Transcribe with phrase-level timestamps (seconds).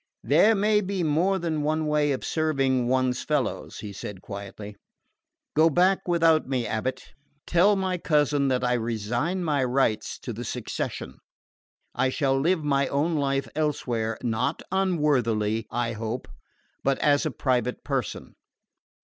[0.23, 4.75] "There may be more than one way of serving one's fellows," he said quietly.
[5.55, 7.13] "Go back without me, abate.
[7.45, 11.19] Tell my cousin that I resign my rights to the succession.
[11.93, 16.27] I shall live my own life elsewhere, not unworthily, I hope,
[16.83, 18.33] but as a private person."